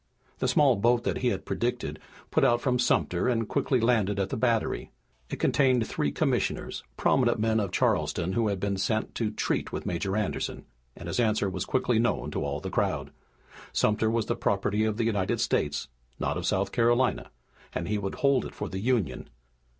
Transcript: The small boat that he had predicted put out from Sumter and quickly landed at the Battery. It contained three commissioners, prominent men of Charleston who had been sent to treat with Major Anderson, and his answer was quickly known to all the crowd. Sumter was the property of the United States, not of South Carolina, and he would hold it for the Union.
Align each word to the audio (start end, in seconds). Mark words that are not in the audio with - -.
The 0.39 0.47
small 0.47 0.75
boat 0.77 1.03
that 1.03 1.19
he 1.19 1.27
had 1.27 1.45
predicted 1.45 1.99
put 2.31 2.43
out 2.43 2.59
from 2.59 2.79
Sumter 2.79 3.27
and 3.27 3.47
quickly 3.47 3.79
landed 3.79 4.19
at 4.19 4.29
the 4.29 4.35
Battery. 4.35 4.89
It 5.29 5.35
contained 5.39 5.85
three 5.85 6.11
commissioners, 6.11 6.81
prominent 6.97 7.37
men 7.37 7.59
of 7.59 7.71
Charleston 7.71 8.33
who 8.33 8.47
had 8.47 8.59
been 8.59 8.77
sent 8.77 9.13
to 9.13 9.29
treat 9.29 9.71
with 9.71 9.85
Major 9.85 10.17
Anderson, 10.17 10.65
and 10.97 11.07
his 11.07 11.19
answer 11.19 11.51
was 11.51 11.65
quickly 11.65 11.99
known 11.99 12.31
to 12.31 12.43
all 12.43 12.59
the 12.59 12.71
crowd. 12.71 13.11
Sumter 13.73 14.09
was 14.09 14.25
the 14.25 14.35
property 14.35 14.85
of 14.85 14.97
the 14.97 15.05
United 15.05 15.39
States, 15.39 15.87
not 16.19 16.35
of 16.35 16.47
South 16.47 16.71
Carolina, 16.71 17.29
and 17.71 17.87
he 17.87 17.99
would 17.99 18.15
hold 18.15 18.43
it 18.43 18.55
for 18.55 18.69
the 18.69 18.79
Union. 18.79 19.29